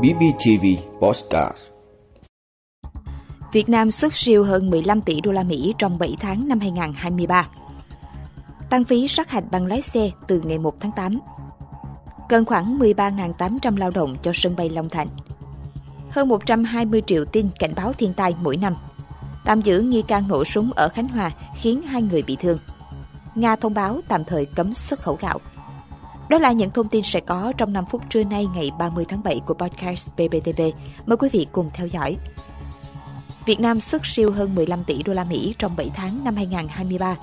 BBTV 0.00 0.66
Postcard 1.00 1.56
Việt 3.52 3.68
Nam 3.68 3.90
xuất 3.90 4.14
siêu 4.14 4.44
hơn 4.44 4.70
15 4.70 5.00
tỷ 5.00 5.20
đô 5.20 5.32
la 5.32 5.42
Mỹ 5.42 5.74
trong 5.78 5.98
7 5.98 6.16
tháng 6.20 6.48
năm 6.48 6.60
2023. 6.60 7.48
Tăng 8.70 8.84
phí 8.84 9.08
sát 9.08 9.30
hạch 9.30 9.44
bằng 9.50 9.66
lái 9.66 9.82
xe 9.82 10.10
từ 10.28 10.40
ngày 10.44 10.58
1 10.58 10.80
tháng 10.80 10.92
8. 10.96 11.18
Cần 12.28 12.44
khoảng 12.44 12.78
13.800 12.78 13.76
lao 13.76 13.90
động 13.90 14.16
cho 14.22 14.30
sân 14.34 14.56
bay 14.56 14.70
Long 14.70 14.88
Thành. 14.88 15.08
Hơn 16.10 16.28
120 16.28 17.02
triệu 17.06 17.24
tin 17.24 17.48
cảnh 17.58 17.72
báo 17.76 17.92
thiên 17.92 18.14
tai 18.14 18.34
mỗi 18.42 18.56
năm. 18.56 18.74
Tạm 19.44 19.60
giữ 19.60 19.80
nghi 19.80 20.02
can 20.02 20.28
nổ 20.28 20.44
súng 20.44 20.72
ở 20.72 20.88
Khánh 20.88 21.08
Hòa 21.08 21.30
khiến 21.56 21.82
hai 21.82 22.02
người 22.02 22.22
bị 22.22 22.36
thương. 22.40 22.58
Nga 23.34 23.56
thông 23.56 23.74
báo 23.74 24.00
tạm 24.08 24.24
thời 24.24 24.46
cấm 24.46 24.74
xuất 24.74 25.00
khẩu 25.00 25.18
gạo. 25.20 25.40
Đó 26.30 26.38
là 26.38 26.52
những 26.52 26.70
thông 26.70 26.88
tin 26.88 27.02
sẽ 27.02 27.20
có 27.20 27.52
trong 27.56 27.72
5 27.72 27.84
phút 27.90 28.02
trưa 28.10 28.24
nay 28.24 28.46
ngày 28.54 28.70
30 28.78 29.04
tháng 29.08 29.22
7 29.22 29.40
của 29.46 29.54
podcast 29.54 30.10
BBTV. 30.16 30.62
Mời 31.06 31.16
quý 31.16 31.28
vị 31.32 31.46
cùng 31.52 31.70
theo 31.74 31.86
dõi. 31.86 32.16
Việt 33.46 33.60
Nam 33.60 33.80
xuất 33.80 34.06
siêu 34.06 34.32
hơn 34.32 34.54
15 34.54 34.84
tỷ 34.84 35.02
đô 35.02 35.12
la 35.12 35.24
Mỹ 35.24 35.54
trong 35.58 35.76
7 35.76 35.90
tháng 35.94 36.24
năm 36.24 36.36
2023. 36.36 37.16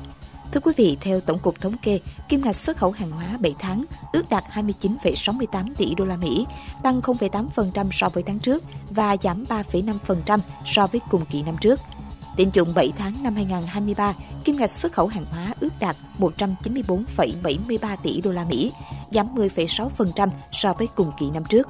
Thưa 0.51 0.59
quý 0.59 0.71
vị, 0.77 0.97
theo 1.01 1.19
Tổng 1.19 1.39
cục 1.39 1.61
Thống 1.61 1.77
kê, 1.77 1.99
kim 2.29 2.41
ngạch 2.41 2.55
xuất 2.55 2.77
khẩu 2.77 2.91
hàng 2.91 3.11
hóa 3.11 3.37
7 3.39 3.55
tháng 3.59 3.85
ước 4.13 4.29
đạt 4.29 4.43
29,68 4.53 5.73
tỷ 5.77 5.95
đô 5.95 6.05
la 6.05 6.17
Mỹ, 6.17 6.45
tăng 6.83 7.01
0,8% 7.01 7.91
so 7.91 8.09
với 8.09 8.23
tháng 8.23 8.39
trước 8.39 8.63
và 8.89 9.17
giảm 9.17 9.45
3,5% 9.49 10.39
so 10.65 10.87
với 10.87 11.01
cùng 11.09 11.25
kỳ 11.25 11.43
năm 11.43 11.55
trước– 11.61 11.79
Tính 12.37 12.51
chung 12.51 12.73
7 12.73 12.91
tháng 12.97 13.23
năm 13.23 13.35
2023, 13.35 14.13
kim 14.43 14.57
ngạch 14.57 14.71
xuất 14.71 14.93
khẩu 14.93 15.07
hàng 15.07 15.25
hóa 15.25 15.53
ước 15.59 15.69
đạt 15.79 15.95
194,73 16.19 17.97
tỷ 18.03 18.21
đô 18.21 18.31
la 18.31 18.45
Mỹ, 18.49 18.71
giảm 19.11 19.35
10,6% 19.35 20.29
so 20.51 20.73
với 20.73 20.87
cùng 20.95 21.11
kỳ 21.19 21.29
năm 21.31 21.43
trước. 21.49 21.67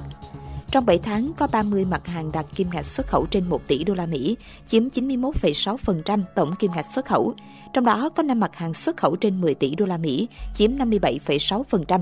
Trong 0.70 0.86
7 0.86 0.98
tháng, 0.98 1.32
có 1.36 1.46
30 1.46 1.84
mặt 1.84 2.06
hàng 2.06 2.32
đạt 2.32 2.46
kim 2.54 2.68
ngạch 2.72 2.84
xuất 2.84 3.06
khẩu 3.06 3.26
trên 3.26 3.48
1 3.48 3.66
tỷ 3.66 3.84
đô 3.84 3.94
la 3.94 4.06
Mỹ, 4.06 4.36
chiếm 4.66 4.88
91,6% 4.88 6.22
tổng 6.34 6.54
kim 6.58 6.70
ngạch 6.74 6.86
xuất 6.86 7.06
khẩu. 7.06 7.34
Trong 7.72 7.84
đó 7.84 8.08
có 8.08 8.22
5 8.22 8.40
mặt 8.40 8.56
hàng 8.56 8.74
xuất 8.74 8.96
khẩu 8.96 9.16
trên 9.16 9.40
10 9.40 9.54
tỷ 9.54 9.74
đô 9.74 9.86
la 9.86 9.96
Mỹ, 9.96 10.28
chiếm 10.54 10.76
57,6%. 10.76 12.00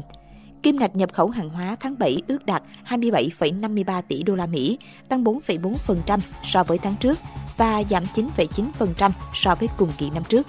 Kim 0.63 0.79
ngạch 0.79 0.97
nhập 0.97 1.13
khẩu 1.13 1.29
hàng 1.29 1.49
hóa 1.49 1.77
tháng 1.81 1.99
7 1.99 2.23
ước 2.29 2.47
đạt 2.47 2.63
27,53 2.89 4.03
tỷ 4.09 4.23
đô 4.23 4.35
la 4.35 4.47
Mỹ, 4.47 4.79
tăng 5.09 5.25
4,4% 5.25 6.19
so 6.43 6.63
với 6.63 6.79
tháng 6.79 6.97
trước 7.01 7.19
và 7.57 7.83
giảm 7.91 8.05
9,9% 8.15 9.11
so 9.35 9.55
với 9.55 9.69
cùng 9.77 9.91
kỳ 9.99 10.11
năm 10.11 10.23
trước. 10.29 10.47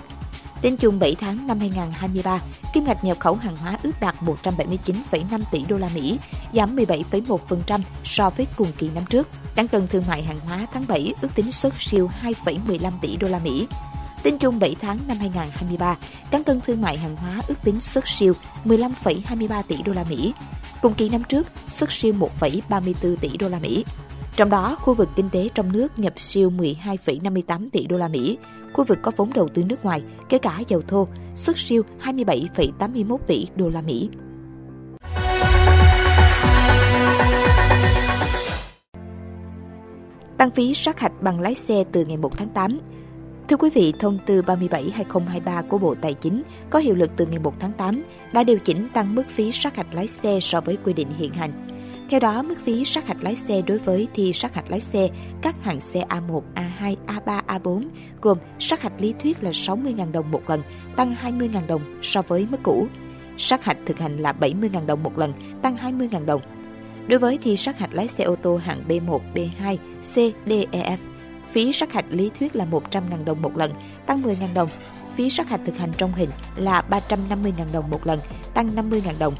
Tính 0.61 0.77
chung 0.77 0.99
7 0.99 1.15
tháng 1.15 1.47
năm 1.47 1.59
2023, 1.59 2.41
kim 2.73 2.83
ngạch 2.83 3.03
nhập 3.03 3.19
khẩu 3.19 3.35
hàng 3.35 3.57
hóa 3.57 3.77
ước 3.83 3.91
đạt 4.01 4.15
179,5 4.21 5.41
tỷ 5.51 5.63
đô 5.69 5.77
la 5.77 5.89
Mỹ, 5.95 6.19
giảm 6.53 6.75
17,1% 6.75 7.79
so 8.03 8.29
với 8.29 8.47
cùng 8.55 8.71
kỳ 8.77 8.89
năm 8.89 9.05
trước. 9.09 9.27
Cán 9.55 9.67
cân 9.67 9.87
thương 9.87 10.03
mại 10.07 10.23
hàng 10.23 10.39
hóa 10.39 10.67
tháng 10.73 10.83
7 10.87 11.13
ước 11.21 11.35
tính 11.35 11.51
xuất 11.51 11.81
siêu 11.81 12.09
2,15 12.23 12.91
tỷ 13.01 13.17
đô 13.17 13.27
la 13.27 13.39
Mỹ, 13.39 13.67
Tính 14.23 14.37
chung 14.37 14.59
7 14.59 14.75
tháng 14.81 14.99
năm 15.07 15.17
2023, 15.17 15.97
cán 16.31 16.43
cân 16.43 16.61
thương 16.61 16.81
mại 16.81 16.97
hàng 16.97 17.15
hóa 17.15 17.41
ước 17.47 17.55
tính 17.63 17.79
xuất 17.79 18.07
siêu 18.07 18.33
15,23 18.65 19.63
tỷ 19.63 19.81
đô 19.81 19.93
la 19.93 20.03
Mỹ. 20.09 20.33
Cùng 20.81 20.93
kỳ 20.93 21.09
năm 21.09 21.23
trước, 21.23 21.47
xuất 21.67 21.91
siêu 21.91 22.13
1,34 22.13 23.15
tỷ 23.15 23.37
đô 23.37 23.49
la 23.49 23.59
Mỹ. 23.59 23.85
Trong 24.37 24.49
đó, 24.49 24.77
khu 24.81 24.93
vực 24.93 25.09
kinh 25.15 25.29
tế 25.29 25.49
trong 25.55 25.71
nước 25.71 25.99
nhập 25.99 26.13
siêu 26.19 26.51
12,58 26.57 27.69
tỷ 27.71 27.87
đô 27.87 27.97
la 27.97 28.07
Mỹ, 28.07 28.37
khu 28.73 28.83
vực 28.83 28.97
có 29.01 29.11
vốn 29.15 29.29
đầu 29.35 29.47
tư 29.47 29.63
nước 29.63 29.85
ngoài, 29.85 30.03
kể 30.29 30.37
cả 30.37 30.63
dầu 30.67 30.81
thô, 30.87 31.07
xuất 31.35 31.57
siêu 31.57 31.83
27,81 32.03 33.17
tỷ 33.17 33.47
đô 33.55 33.69
la 33.69 33.81
Mỹ. 33.81 34.09
Tăng 40.37 40.51
phí 40.51 40.73
sát 40.73 40.99
hạch 40.99 41.21
bằng 41.21 41.39
lái 41.39 41.55
xe 41.55 41.83
từ 41.91 42.05
ngày 42.05 42.17
1 42.17 42.37
tháng 42.37 42.49
8. 42.49 42.79
Thưa 43.49 43.57
quý 43.57 43.69
vị, 43.73 43.93
thông 43.99 44.19
tư 44.25 44.41
37-2023 44.41 45.63
của 45.67 45.77
Bộ 45.77 45.95
Tài 46.01 46.13
chính 46.13 46.43
có 46.69 46.79
hiệu 46.79 46.95
lực 46.95 47.11
từ 47.17 47.25
ngày 47.25 47.39
1 47.39 47.53
tháng 47.59 47.71
8 47.71 48.03
đã 48.33 48.43
điều 48.43 48.59
chỉnh 48.59 48.87
tăng 48.93 49.15
mức 49.15 49.23
phí 49.29 49.51
sát 49.51 49.75
hạch 49.75 49.93
lái 49.93 50.07
xe 50.07 50.39
so 50.41 50.61
với 50.61 50.77
quy 50.83 50.93
định 50.93 51.09
hiện 51.17 51.33
hành. 51.33 51.67
Theo 52.09 52.19
đó, 52.19 52.43
mức 52.43 52.55
phí 52.63 52.85
sát 52.85 53.07
hạch 53.07 53.23
lái 53.23 53.35
xe 53.35 53.61
đối 53.61 53.77
với 53.77 54.07
thi 54.13 54.33
sát 54.33 54.55
hạch 54.55 54.69
lái 54.69 54.79
xe 54.79 55.09
các 55.41 55.63
hạng 55.63 55.81
xe 55.81 56.03
A1, 56.09 56.41
A2, 56.55 56.95
A3, 57.07 57.41
A4 57.47 57.83
gồm 58.21 58.37
sát 58.59 58.81
hạch 58.81 59.01
lý 59.01 59.13
thuyết 59.19 59.43
là 59.43 59.51
60.000 59.51 60.11
đồng 60.11 60.31
một 60.31 60.49
lần, 60.49 60.61
tăng 60.95 61.15
20.000 61.23 61.67
đồng 61.67 61.99
so 62.01 62.21
với 62.21 62.47
mức 62.51 62.57
cũ. 62.63 62.87
Sát 63.37 63.65
hạch 63.65 63.77
thực 63.85 63.99
hành 63.99 64.17
là 64.17 64.33
70.000 64.39 64.85
đồng 64.85 65.03
một 65.03 65.17
lần, 65.17 65.33
tăng 65.61 65.75
20.000 65.75 66.25
đồng. 66.25 66.41
Đối 67.07 67.19
với 67.19 67.37
thi 67.43 67.57
sát 67.57 67.79
hạch 67.79 67.93
lái 67.93 68.07
xe 68.07 68.23
ô 68.23 68.35
tô 68.35 68.57
hạng 68.57 68.83
B1, 68.87 69.19
B2, 69.33 69.77
C, 70.01 70.35
D, 70.47 70.51
E, 70.71 70.95
F, 70.95 70.97
phí 71.47 71.73
sát 71.73 71.93
hạch 71.93 72.05
lý 72.09 72.31
thuyết 72.39 72.55
là 72.55 72.65
100.000 72.71 73.23
đồng 73.25 73.41
một 73.41 73.57
lần, 73.57 73.71
tăng 74.05 74.23
10.000 74.23 74.53
đồng. 74.53 74.69
Phí 75.15 75.29
sát 75.29 75.49
hạch 75.49 75.61
thực 75.65 75.77
hành 75.77 75.91
trong 75.97 76.13
hình 76.13 76.29
là 76.55 76.83
350.000 76.89 77.51
đồng 77.73 77.89
một 77.89 78.07
lần, 78.07 78.19
tăng 78.53 78.75
50.000 78.75 79.01
đồng. 79.19 79.33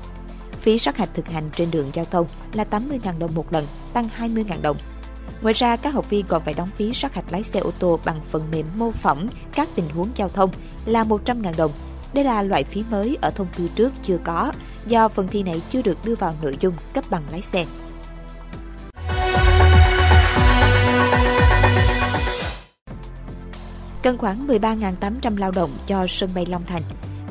Phí 0.62 0.78
sát 0.78 0.98
hạch 0.98 1.10
thực 1.14 1.28
hành 1.28 1.50
trên 1.56 1.72
đường 1.72 1.90
giao 1.94 2.06
thông 2.06 2.28
là 2.54 2.66
80.000 2.72 3.20
đồng 3.20 3.36
một 3.36 3.54
lần, 3.54 3.68
tăng 3.94 4.10
20.000 4.20 4.62
đồng. 4.62 4.78
Ngoài 5.42 5.54
ra, 5.54 5.76
các 5.76 5.94
học 5.94 6.10
viên 6.10 6.26
còn 6.26 6.42
phải 6.44 6.54
đóng 6.54 6.70
phí 6.76 6.94
sát 6.94 7.16
hạch 7.16 7.32
lái 7.32 7.44
xe 7.44 7.60
ô 7.60 7.72
tô 7.80 8.00
bằng 8.06 8.22
phần 8.30 8.44
mềm 8.52 8.66
mô 8.78 8.92
phỏng 8.92 9.28
các 9.56 9.70
tình 9.76 9.90
huống 9.90 10.10
giao 10.16 10.30
thông 10.30 10.50
là 10.86 11.04
100.000 11.04 11.56
đồng. 11.58 11.72
Đây 12.14 12.24
là 12.24 12.42
loại 12.42 12.64
phí 12.64 12.84
mới 12.90 13.18
ở 13.22 13.30
thông 13.30 13.48
tư 13.58 13.70
trước 13.76 13.94
chưa 14.04 14.18
có, 14.24 14.52
do 14.86 15.08
phần 15.08 15.28
thi 15.28 15.44
này 15.44 15.62
chưa 15.70 15.82
được 15.82 16.06
đưa 16.06 16.16
vào 16.16 16.36
nội 16.42 16.58
dung 16.60 16.74
cấp 16.94 17.04
bằng 17.10 17.24
lái 17.32 17.42
xe. 17.42 17.66
Cần 24.04 24.18
khoảng 24.18 24.48
13.800 24.48 25.38
lao 25.38 25.52
động 25.52 25.78
cho 25.86 26.08
sân 26.08 26.30
bay 26.36 26.46
Long 26.46 26.64
Thành. 26.66 26.82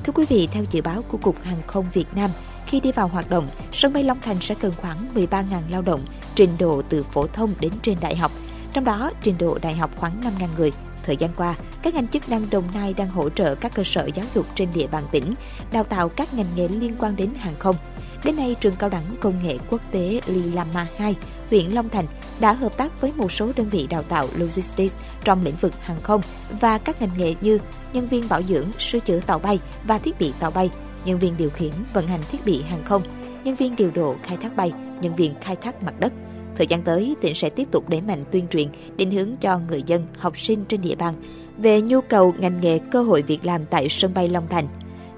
Thưa 0.05 0.13
quý 0.13 0.27
vị, 0.29 0.49
theo 0.53 0.65
dự 0.71 0.83
báo 0.83 1.03
của 1.03 1.19
Cục 1.19 1.43
Hàng 1.43 1.63
không 1.67 1.87
Việt 1.93 2.07
Nam, 2.15 2.31
khi 2.67 2.81
đi 2.81 2.93
vào 2.93 3.09
hoạt 3.09 3.31
động, 3.31 3.49
sân 3.73 3.93
bay 3.93 4.03
Long 4.03 4.21
Thành 4.21 4.41
sẽ 4.41 4.55
cần 4.55 4.73
khoảng 4.77 5.15
13.000 5.15 5.43
lao 5.71 5.83
động 5.83 6.01
trình 6.35 6.51
độ 6.59 6.83
từ 6.89 7.03
phổ 7.03 7.27
thông 7.27 7.55
đến 7.61 7.73
trên 7.83 7.97
đại 8.01 8.17
học, 8.17 8.33
trong 8.73 8.85
đó 8.85 9.11
trình 9.23 9.39
độ 9.39 9.59
đại 9.63 9.75
học 9.75 9.91
khoảng 9.97 10.21
5.000 10.21 10.49
người. 10.57 10.73
Thời 11.07 11.17
gian 11.17 11.31
qua, 11.37 11.55
các 11.83 11.95
ngành 11.95 12.09
chức 12.09 12.29
năng 12.29 12.51
Đồng 12.51 12.65
Nai 12.75 12.95
đang 12.95 13.11
hỗ 13.11 13.29
trợ 13.29 13.55
các 13.55 13.75
cơ 13.75 13.85
sở 13.85 14.09
giáo 14.15 14.27
dục 14.35 14.47
trên 14.55 14.69
địa 14.75 14.87
bàn 14.87 15.05
tỉnh 15.13 15.35
đào 15.73 15.85
tạo 15.85 16.09
các 16.09 16.35
ngành 16.35 16.47
nghề 16.57 16.69
liên 16.69 16.95
quan 16.99 17.17
đến 17.17 17.35
hàng 17.35 17.55
không. 17.59 17.77
Đến 18.25 18.37
nay, 18.37 18.57
trường 18.61 18.77
cao 18.77 18.91
đẳng 18.91 19.17
công 19.21 19.43
nghệ 19.43 19.59
quốc 19.71 19.81
tế 19.93 20.21
Lilama 20.27 20.87
2, 20.99 21.15
huyện 21.51 21.71
Long 21.71 21.89
Thành 21.89 22.07
đã 22.41 22.53
hợp 22.53 22.77
tác 22.77 23.01
với 23.01 23.13
một 23.17 23.33
số 23.33 23.53
đơn 23.57 23.69
vị 23.69 23.87
đào 23.91 24.03
tạo 24.03 24.29
logistics 24.37 24.97
trong 25.25 25.45
lĩnh 25.45 25.57
vực 25.57 25.73
hàng 25.83 26.03
không 26.03 26.21
và 26.61 26.79
các 26.79 27.01
ngành 27.03 27.11
nghề 27.17 27.35
như 27.41 27.59
nhân 27.93 28.09
viên 28.09 28.29
bảo 28.29 28.43
dưỡng, 28.43 28.67
sửa 28.79 28.99
chữa 28.99 29.21
tàu 29.21 29.39
bay 29.39 29.61
và 29.85 29.99
thiết 29.99 30.19
bị 30.19 30.33
tàu 30.41 30.51
bay, 30.51 30.71
nhân 31.07 31.19
viên 31.19 31.37
điều 31.37 31.51
khiển, 31.51 31.71
vận 31.95 32.07
hành 32.07 32.21
thiết 32.31 32.45
bị 32.45 32.63
hàng 32.63 32.85
không, 32.85 33.03
nhân 33.45 33.55
viên 33.55 33.77
điều 33.77 33.91
độ 33.91 34.17
khai 34.23 34.37
thác 34.37 34.57
bay, 34.57 34.73
nhân 35.01 35.17
viên 35.17 35.35
khai 35.41 35.57
thác 35.57 35.83
mặt 35.83 36.01
đất. 36.01 36.13
Thời 36.57 36.67
gian 36.67 36.83
tới, 36.83 37.17
tỉnh 37.21 37.35
sẽ 37.35 37.51
tiếp 37.51 37.69
tục 37.71 37.89
đẩy 37.89 38.01
mạnh 38.01 38.25
tuyên 38.31 38.49
truyền, 38.49 38.69
định 38.97 39.11
hướng 39.11 39.29
cho 39.41 39.61
người 39.69 39.83
dân, 39.87 40.07
học 40.19 40.39
sinh 40.39 40.65
trên 40.65 40.81
địa 40.81 40.95
bàn 40.95 41.15
về 41.59 41.81
nhu 41.81 42.01
cầu 42.01 42.35
ngành 42.39 42.61
nghề 42.61 42.79
cơ 42.79 43.03
hội 43.03 43.23
việc 43.23 43.47
làm 43.47 43.65
tại 43.65 43.89
sân 43.89 44.15
bay 44.15 44.29
Long 44.29 44.49
Thành. 44.49 44.67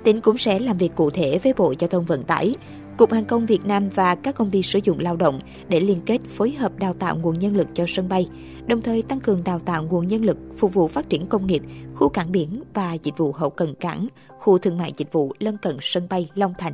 Tỉnh 0.04 0.20
cũng 0.20 0.38
sẽ 0.38 0.58
làm 0.58 0.78
việc 0.78 0.94
cụ 0.94 1.10
thể 1.10 1.38
với 1.42 1.52
Bộ 1.56 1.74
Giao 1.78 1.88
thông 1.88 2.04
Vận 2.04 2.24
tải, 2.24 2.54
Cục 2.98 3.12
Hàng 3.12 3.26
không 3.26 3.46
Việt 3.46 3.66
Nam 3.66 3.88
và 3.94 4.14
các 4.14 4.34
công 4.34 4.50
ty 4.50 4.62
sử 4.62 4.80
dụng 4.84 4.98
lao 4.98 5.16
động 5.16 5.40
để 5.68 5.80
liên 5.80 6.00
kết 6.06 6.20
phối 6.28 6.50
hợp 6.50 6.78
đào 6.78 6.92
tạo 6.92 7.16
nguồn 7.16 7.38
nhân 7.38 7.56
lực 7.56 7.68
cho 7.74 7.84
sân 7.88 8.08
bay, 8.08 8.28
đồng 8.66 8.82
thời 8.82 9.02
tăng 9.02 9.20
cường 9.20 9.44
đào 9.44 9.58
tạo 9.58 9.82
nguồn 9.82 10.08
nhân 10.08 10.24
lực 10.24 10.38
phục 10.56 10.74
vụ 10.74 10.88
phát 10.88 11.08
triển 11.08 11.26
công 11.26 11.46
nghiệp, 11.46 11.62
khu 11.94 12.08
cảng 12.08 12.32
biển 12.32 12.62
và 12.74 12.92
dịch 12.92 13.18
vụ 13.18 13.32
hậu 13.32 13.50
cần 13.50 13.74
cảng, 13.74 14.08
khu 14.38 14.58
thương 14.58 14.78
mại 14.78 14.92
dịch 14.96 15.12
vụ 15.12 15.32
lân 15.38 15.56
cận 15.56 15.76
sân 15.80 16.06
bay 16.10 16.30
Long 16.34 16.54
Thành. 16.58 16.72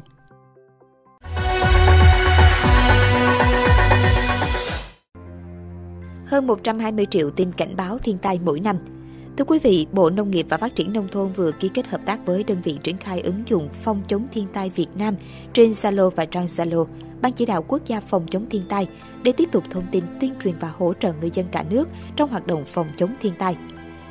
Hơn 6.26 6.46
120 6.46 7.06
triệu 7.10 7.30
tin 7.30 7.52
cảnh 7.52 7.76
báo 7.76 7.98
thiên 7.98 8.18
tai 8.18 8.40
mỗi 8.44 8.60
năm– 8.60 8.76
Thưa 9.38 9.44
quý 9.44 9.58
vị, 9.58 9.86
Bộ 9.92 10.10
Nông 10.10 10.30
nghiệp 10.30 10.46
và 10.48 10.56
Phát 10.56 10.74
triển 10.74 10.92
Nông 10.92 11.08
thôn 11.08 11.32
vừa 11.32 11.50
ký 11.50 11.68
kết 11.68 11.86
hợp 11.86 12.00
tác 12.06 12.26
với 12.26 12.44
đơn 12.44 12.58
vị 12.64 12.78
triển 12.82 12.96
khai 12.96 13.20
ứng 13.20 13.42
dụng 13.46 13.68
phòng 13.72 14.02
chống 14.08 14.26
thiên 14.32 14.46
tai 14.52 14.70
Việt 14.70 14.86
Nam 14.94 15.14
trên 15.52 15.70
Zalo 15.70 16.10
và 16.10 16.24
trang 16.24 16.44
Zalo, 16.44 16.86
Ban 17.22 17.32
chỉ 17.32 17.46
đạo 17.46 17.64
quốc 17.68 17.86
gia 17.86 18.00
phòng 18.00 18.26
chống 18.30 18.46
thiên 18.50 18.62
tai 18.68 18.88
để 19.22 19.32
tiếp 19.32 19.48
tục 19.52 19.64
thông 19.70 19.86
tin 19.90 20.04
tuyên 20.20 20.34
truyền 20.42 20.54
và 20.60 20.72
hỗ 20.78 20.92
trợ 21.00 21.12
người 21.20 21.30
dân 21.34 21.46
cả 21.52 21.64
nước 21.70 21.88
trong 22.16 22.30
hoạt 22.30 22.46
động 22.46 22.64
phòng 22.66 22.86
chống 22.96 23.14
thiên 23.20 23.32
tai. 23.38 23.56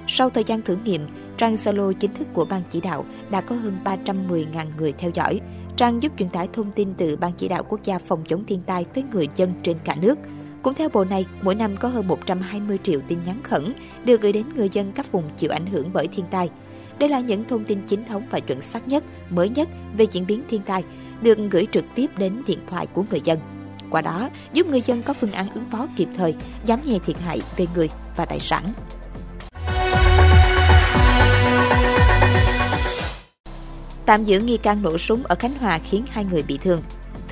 Sau 0.07 0.29
thời 0.29 0.43
gian 0.43 0.61
thử 0.61 0.77
nghiệm, 0.85 1.07
trang 1.37 1.53
Zalo 1.53 1.93
chính 1.93 2.13
thức 2.13 2.27
của 2.33 2.45
Ban 2.45 2.61
chỉ 2.71 2.81
đạo 2.81 3.05
đã 3.29 3.41
có 3.41 3.55
hơn 3.55 3.77
310.000 3.85 4.45
người 4.77 4.93
theo 4.97 5.11
dõi. 5.13 5.39
Trang 5.75 6.03
giúp 6.03 6.11
truyền 6.17 6.29
tải 6.29 6.47
thông 6.53 6.71
tin 6.71 6.93
từ 6.97 7.15
Ban 7.15 7.31
chỉ 7.37 7.47
đạo 7.47 7.63
quốc 7.63 7.83
gia 7.83 7.99
phòng 7.99 8.23
chống 8.27 8.43
thiên 8.45 8.61
tai 8.65 8.85
tới 8.85 9.03
người 9.13 9.27
dân 9.35 9.53
trên 9.63 9.77
cả 9.85 9.95
nước– 10.01 10.19
cũng 10.63 10.73
theo 10.73 10.89
bộ 10.89 11.05
này, 11.05 11.25
mỗi 11.41 11.55
năm 11.55 11.77
có 11.77 11.89
hơn 11.89 12.07
120 12.07 12.77
triệu 12.83 12.99
tin 13.07 13.19
nhắn 13.25 13.43
khẩn 13.43 13.73
được 14.05 14.21
gửi 14.21 14.33
đến 14.33 14.45
người 14.55 14.69
dân 14.71 14.91
các 14.91 15.11
vùng 15.11 15.23
chịu 15.37 15.51
ảnh 15.51 15.65
hưởng 15.65 15.89
bởi 15.93 16.07
thiên 16.07 16.25
tai. 16.31 16.49
Đây 16.99 17.09
là 17.09 17.19
những 17.19 17.45
thông 17.45 17.65
tin 17.65 17.81
chính 17.87 18.05
thống 18.05 18.23
và 18.29 18.39
chuẩn 18.39 18.61
xác 18.61 18.87
nhất, 18.87 19.03
mới 19.29 19.49
nhất 19.49 19.69
về 19.97 20.05
diễn 20.11 20.27
biến 20.27 20.43
thiên 20.49 20.61
tai, 20.61 20.83
được 21.21 21.37
gửi 21.51 21.67
trực 21.71 21.85
tiếp 21.95 22.17
đến 22.17 22.41
điện 22.47 22.59
thoại 22.67 22.87
của 22.87 23.03
người 23.11 23.21
dân. 23.23 23.39
qua 23.89 24.01
đó 24.01 24.29
giúp 24.53 24.67
người 24.67 24.81
dân 24.85 25.03
có 25.03 25.13
phương 25.13 25.31
án 25.31 25.51
ứng 25.53 25.65
phó 25.71 25.87
kịp 25.95 26.07
thời, 26.17 26.35
giảm 26.67 26.79
nhẹ 26.85 26.99
thiệt 27.05 27.19
hại 27.19 27.41
về 27.57 27.67
người 27.75 27.89
và 28.15 28.25
tài 28.25 28.39
sản. 28.39 28.63
Tạm 34.05 34.23
giữ 34.25 34.39
nghi 34.39 34.57
can 34.57 34.81
nổ 34.81 34.97
súng 34.97 35.23
ở 35.23 35.35
Khánh 35.35 35.53
Hòa 35.59 35.79
khiến 35.79 36.05
hai 36.09 36.25
người 36.25 36.43
bị 36.43 36.57
thương. 36.57 36.81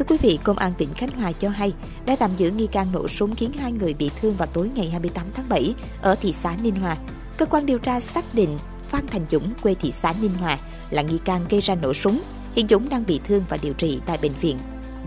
Thưa 0.01 0.07
quý 0.07 0.18
vị, 0.21 0.39
Công 0.44 0.57
an 0.57 0.74
tỉnh 0.77 0.94
Khánh 0.94 1.12
Hòa 1.12 1.31
cho 1.31 1.50
hay 1.50 1.74
đã 2.06 2.15
tạm 2.15 2.31
giữ 2.38 2.51
nghi 2.51 2.68
can 2.68 2.92
nổ 2.92 3.07
súng 3.07 3.36
khiến 3.36 3.51
hai 3.53 3.71
người 3.71 3.94
bị 3.94 4.12
thương 4.21 4.33
vào 4.33 4.48
tối 4.53 4.69
ngày 4.75 4.89
28 4.89 5.25
tháng 5.33 5.50
7 5.50 5.74
ở 6.01 6.15
thị 6.15 6.33
xã 6.33 6.56
Ninh 6.63 6.75
Hòa. 6.75 6.98
Cơ 7.38 7.45
quan 7.45 7.65
điều 7.65 7.77
tra 7.77 8.00
xác 8.00 8.33
định 8.33 8.57
Phan 8.88 9.07
Thành 9.07 9.25
Dũng 9.31 9.53
quê 9.62 9.74
thị 9.74 9.92
xã 9.92 10.13
Ninh 10.21 10.33
Hòa 10.33 10.57
là 10.89 11.01
nghi 11.01 11.18
can 11.25 11.45
gây 11.50 11.62
ra 11.62 11.75
nổ 11.75 11.94
súng. 11.94 12.21
Hiện 12.56 12.68
Dũng 12.68 12.89
đang 12.89 13.06
bị 13.06 13.19
thương 13.27 13.44
và 13.50 13.57
điều 13.57 13.74
trị 13.74 14.00
tại 14.06 14.18
bệnh 14.21 14.33
viện 14.33 14.57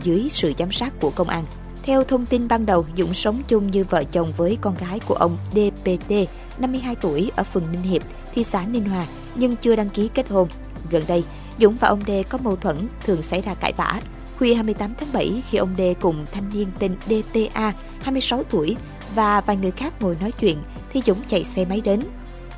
dưới 0.02 0.28
sự 0.30 0.52
giám 0.58 0.72
sát 0.72 1.00
của 1.00 1.10
công 1.10 1.28
an. 1.28 1.44
Theo 1.82 2.04
thông 2.04 2.26
tin 2.26 2.48
ban 2.48 2.66
đầu, 2.66 2.86
Dũng 2.96 3.14
sống 3.14 3.42
chung 3.48 3.70
như 3.70 3.84
vợ 3.84 4.04
chồng 4.04 4.32
với 4.36 4.58
con 4.60 4.74
gái 4.74 5.00
của 5.06 5.14
ông 5.14 5.38
DPD, 5.50 6.12
52 6.58 6.94
tuổi 6.94 7.30
ở 7.36 7.42
phường 7.42 7.72
Ninh 7.72 7.82
Hiệp, 7.82 8.02
thị 8.34 8.44
xã 8.44 8.64
Ninh 8.66 8.84
Hòa, 8.84 9.06
nhưng 9.34 9.56
chưa 9.56 9.76
đăng 9.76 9.90
ký 9.90 10.08
kết 10.14 10.28
hôn. 10.28 10.48
Gần 10.90 11.02
đây, 11.08 11.24
Dũng 11.60 11.76
và 11.80 11.88
ông 11.88 12.02
D 12.06 12.10
có 12.28 12.38
mâu 12.38 12.56
thuẫn, 12.56 12.88
thường 13.04 13.22
xảy 13.22 13.40
ra 13.40 13.54
cãi 13.54 13.72
vã. 13.76 14.00
Khuya 14.38 14.54
28 14.54 14.94
tháng 14.98 15.12
7, 15.12 15.42
khi 15.50 15.58
ông 15.58 15.74
D 15.78 15.80
cùng 16.00 16.26
thanh 16.32 16.50
niên 16.54 16.68
tên 16.78 16.96
DTA, 17.06 17.72
26 18.00 18.42
tuổi, 18.42 18.76
và 19.14 19.40
vài 19.40 19.56
người 19.56 19.70
khác 19.70 20.02
ngồi 20.02 20.16
nói 20.20 20.32
chuyện, 20.32 20.58
thì 20.92 21.02
Dũng 21.06 21.22
chạy 21.28 21.44
xe 21.44 21.64
máy 21.64 21.80
đến. 21.84 22.02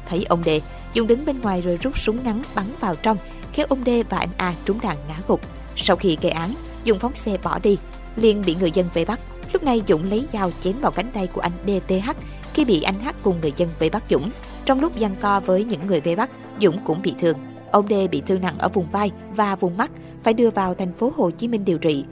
Thấy 0.06 0.24
ông 0.28 0.42
D, 0.44 0.48
Dũng 0.94 1.06
đứng 1.06 1.24
bên 1.24 1.40
ngoài 1.40 1.62
rồi 1.62 1.78
rút 1.82 1.98
súng 1.98 2.24
ngắn 2.24 2.42
bắn 2.54 2.66
vào 2.80 2.96
trong, 2.96 3.16
khiến 3.52 3.66
ông 3.68 3.84
D 3.86 3.88
và 4.10 4.18
anh 4.18 4.28
A 4.36 4.54
trúng 4.64 4.80
đạn 4.80 4.96
ngã 5.08 5.14
gục. 5.28 5.40
Sau 5.76 5.96
khi 5.96 6.18
gây 6.20 6.32
án, 6.32 6.54
Dũng 6.86 6.98
phóng 6.98 7.14
xe 7.14 7.38
bỏ 7.42 7.58
đi, 7.58 7.78
liền 8.16 8.42
bị 8.46 8.54
người 8.54 8.70
dân 8.70 8.86
vây 8.94 9.04
bắt. 9.04 9.20
Lúc 9.52 9.62
này 9.62 9.82
Dũng 9.88 10.10
lấy 10.10 10.26
dao 10.32 10.50
chém 10.60 10.80
vào 10.80 10.92
cánh 10.92 11.10
tay 11.14 11.26
của 11.26 11.40
anh 11.40 11.52
DTH 11.66 12.10
khi 12.54 12.64
bị 12.64 12.82
anh 12.82 13.00
H 13.00 13.08
cùng 13.22 13.40
người 13.40 13.52
dân 13.56 13.68
vây 13.78 13.90
bắt 13.90 14.02
Dũng. 14.10 14.30
Trong 14.64 14.80
lúc 14.80 14.92
giằng 15.00 15.16
co 15.20 15.40
với 15.40 15.64
những 15.64 15.86
người 15.86 16.00
vây 16.00 16.16
bắt, 16.16 16.30
Dũng 16.60 16.84
cũng 16.84 17.02
bị 17.02 17.14
thương. 17.20 17.36
Ông 17.76 17.88
D 17.88 17.92
bị 18.10 18.22
thương 18.26 18.40
nặng 18.40 18.58
ở 18.58 18.68
vùng 18.68 18.86
vai 18.92 19.10
và 19.30 19.56
vùng 19.56 19.76
mắt, 19.76 19.90
phải 20.22 20.34
đưa 20.34 20.50
vào 20.50 20.74
thành 20.74 20.92
phố 20.92 21.12
Hồ 21.16 21.30
Chí 21.30 21.48
Minh 21.48 21.64
điều 21.64 21.78
trị. 21.78 22.04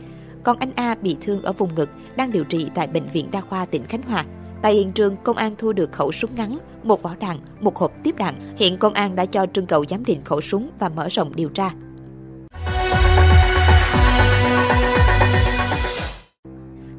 Còn 0.42 0.58
anh 0.58 0.70
A 0.74 0.94
bị 1.02 1.16
thương 1.20 1.42
ở 1.42 1.52
vùng 1.52 1.74
ngực, 1.74 1.88
đang 2.16 2.32
điều 2.32 2.44
trị 2.44 2.70
tại 2.74 2.86
Bệnh 2.86 3.08
viện 3.08 3.30
Đa 3.30 3.40
khoa 3.40 3.64
tỉnh 3.64 3.82
Khánh 3.86 4.02
Hòa. 4.02 4.24
Tại 4.62 4.74
hiện 4.74 4.92
trường, 4.92 5.16
công 5.16 5.36
an 5.36 5.54
thu 5.58 5.72
được 5.72 5.92
khẩu 5.92 6.12
súng 6.12 6.30
ngắn, 6.36 6.58
một 6.82 7.02
vỏ 7.02 7.14
đạn, 7.20 7.38
một 7.60 7.76
hộp 7.76 7.92
tiếp 8.02 8.14
đạn. 8.18 8.34
Hiện 8.56 8.76
công 8.76 8.94
an 8.94 9.16
đã 9.16 9.26
cho 9.26 9.46
trưng 9.46 9.66
cầu 9.66 9.84
giám 9.88 10.04
định 10.04 10.20
khẩu 10.24 10.40
súng 10.40 10.70
và 10.78 10.88
mở 10.88 11.08
rộng 11.08 11.32
điều 11.34 11.48
tra. 11.48 11.70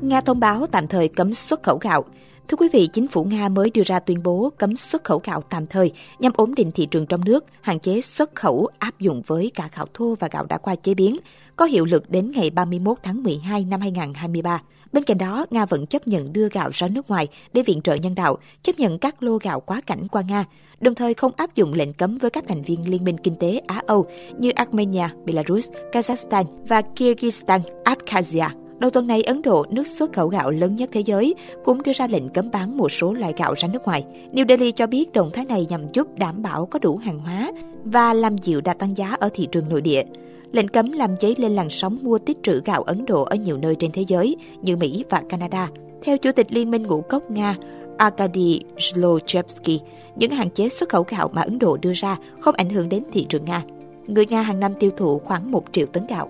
Nga 0.01 0.21
thông 0.21 0.39
báo 0.39 0.65
tạm 0.71 0.87
thời 0.87 1.07
cấm 1.07 1.33
xuất 1.33 1.63
khẩu 1.63 1.77
gạo. 1.81 2.03
Thưa 2.47 2.57
quý 2.57 2.69
vị, 2.73 2.87
chính 2.93 3.07
phủ 3.07 3.23
Nga 3.23 3.49
mới 3.49 3.69
đưa 3.69 3.81
ra 3.85 3.99
tuyên 3.99 4.23
bố 4.23 4.51
cấm 4.57 4.75
xuất 4.75 5.03
khẩu 5.03 5.21
gạo 5.23 5.41
tạm 5.49 5.67
thời 5.67 5.91
nhằm 6.19 6.31
ổn 6.35 6.55
định 6.55 6.71
thị 6.71 6.85
trường 6.85 7.05
trong 7.05 7.25
nước, 7.25 7.45
hạn 7.61 7.79
chế 7.79 8.01
xuất 8.01 8.35
khẩu 8.35 8.67
áp 8.79 8.99
dụng 8.99 9.21
với 9.27 9.51
cả 9.55 9.69
gạo 9.75 9.85
thô 9.93 10.15
và 10.19 10.27
gạo 10.31 10.45
đã 10.45 10.57
qua 10.57 10.75
chế 10.75 10.93
biến, 10.93 11.17
có 11.55 11.65
hiệu 11.65 11.85
lực 11.85 12.09
đến 12.09 12.31
ngày 12.35 12.49
31 12.49 12.97
tháng 13.03 13.23
12 13.23 13.65
năm 13.65 13.81
2023. 13.81 14.61
Bên 14.91 15.03
cạnh 15.03 15.17
đó, 15.17 15.45
Nga 15.49 15.65
vẫn 15.65 15.85
chấp 15.85 16.07
nhận 16.07 16.33
đưa 16.33 16.49
gạo 16.49 16.69
ra 16.73 16.87
nước 16.87 17.09
ngoài 17.09 17.27
để 17.53 17.61
viện 17.61 17.81
trợ 17.81 17.95
nhân 17.95 18.15
đạo, 18.15 18.37
chấp 18.61 18.79
nhận 18.79 18.99
các 18.99 19.23
lô 19.23 19.37
gạo 19.37 19.59
quá 19.59 19.81
cảnh 19.85 20.07
qua 20.11 20.21
Nga, 20.27 20.45
đồng 20.79 20.95
thời 20.95 21.13
không 21.13 21.31
áp 21.37 21.55
dụng 21.55 21.73
lệnh 21.73 21.93
cấm 21.93 22.17
với 22.17 22.29
các 22.31 22.43
thành 22.47 22.61
viên 22.61 22.89
Liên 22.89 23.03
minh 23.03 23.17
Kinh 23.17 23.35
tế 23.35 23.61
Á-Âu 23.67 24.05
như 24.37 24.49
Armenia, 24.49 25.07
Belarus, 25.25 25.69
Kazakhstan 25.91 26.45
và 26.67 26.81
Kyrgyzstan, 26.95 27.59
Abkhazia. 27.83 28.64
Đầu 28.79 28.89
tuần 28.91 29.07
này, 29.07 29.21
Ấn 29.21 29.41
Độ, 29.41 29.65
nước 29.69 29.87
xuất 29.87 30.13
khẩu 30.13 30.27
gạo 30.27 30.51
lớn 30.51 30.75
nhất 30.75 30.89
thế 30.93 31.01
giới, 31.01 31.35
cũng 31.63 31.83
đưa 31.83 31.91
ra 31.93 32.07
lệnh 32.07 32.29
cấm 32.29 32.51
bán 32.51 32.77
một 32.77 32.89
số 32.89 33.13
loại 33.13 33.33
gạo 33.37 33.53
ra 33.57 33.67
nước 33.73 33.83
ngoài. 33.83 34.05
New 34.33 34.45
Delhi 34.49 34.71
cho 34.71 34.87
biết 34.87 35.13
động 35.13 35.29
thái 35.33 35.45
này 35.45 35.67
nhằm 35.69 35.81
giúp 35.93 36.07
đảm 36.17 36.41
bảo 36.41 36.65
có 36.65 36.79
đủ 36.79 36.97
hàng 36.97 37.19
hóa 37.19 37.51
và 37.83 38.13
làm 38.13 38.37
dịu 38.37 38.61
đà 38.61 38.73
tăng 38.73 38.97
giá 38.97 39.15
ở 39.19 39.29
thị 39.33 39.47
trường 39.51 39.69
nội 39.69 39.81
địa. 39.81 40.03
Lệnh 40.51 40.67
cấm 40.67 40.91
làm 40.91 41.15
dấy 41.21 41.35
lên 41.37 41.51
làn 41.51 41.69
sóng 41.69 41.97
mua 42.01 42.17
tích 42.17 42.37
trữ 42.43 42.61
gạo 42.65 42.81
Ấn 42.81 43.05
Độ 43.05 43.23
ở 43.23 43.35
nhiều 43.35 43.57
nơi 43.57 43.75
trên 43.75 43.91
thế 43.91 44.01
giới 44.07 44.35
như 44.61 44.77
Mỹ 44.77 45.03
và 45.09 45.21
Canada. 45.29 45.69
Theo 46.03 46.17
Chủ 46.17 46.31
tịch 46.31 46.53
Liên 46.53 46.71
minh 46.71 46.83
ngũ 46.83 47.01
cốc 47.01 47.31
Nga 47.31 47.55
Arkady 47.97 48.61
Zlochevsky, 48.77 49.79
những 50.15 50.31
hạn 50.31 50.49
chế 50.49 50.69
xuất 50.69 50.89
khẩu 50.89 51.05
gạo 51.09 51.29
mà 51.33 51.41
Ấn 51.41 51.59
Độ 51.59 51.77
đưa 51.77 51.93
ra 51.95 52.17
không 52.39 52.55
ảnh 52.55 52.69
hưởng 52.69 52.89
đến 52.89 53.03
thị 53.11 53.25
trường 53.29 53.45
Nga. 53.45 53.63
Người 54.07 54.25
Nga 54.25 54.41
hàng 54.41 54.59
năm 54.59 54.73
tiêu 54.79 54.91
thụ 54.97 55.19
khoảng 55.19 55.51
1 55.51 55.63
triệu 55.71 55.85
tấn 55.85 56.03
gạo. 56.09 56.29